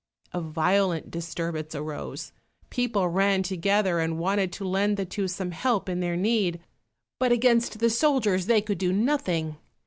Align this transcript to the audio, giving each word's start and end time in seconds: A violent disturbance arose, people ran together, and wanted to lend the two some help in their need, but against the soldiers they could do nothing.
A 0.33 0.41
violent 0.41 1.11
disturbance 1.11 1.75
arose, 1.75 2.31
people 2.71 3.07
ran 3.07 3.43
together, 3.43 3.99
and 3.99 4.17
wanted 4.17 4.51
to 4.53 4.67
lend 4.67 4.97
the 4.97 5.05
two 5.05 5.27
some 5.27 5.51
help 5.51 5.87
in 5.87 5.99
their 5.99 6.15
need, 6.17 6.59
but 7.19 7.31
against 7.31 7.77
the 7.77 7.89
soldiers 7.91 8.47
they 8.47 8.61
could 8.63 8.79
do 8.79 8.91
nothing. 8.91 9.57